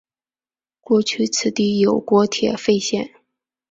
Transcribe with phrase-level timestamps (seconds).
[0.81, 3.11] 过去此地有国铁废线。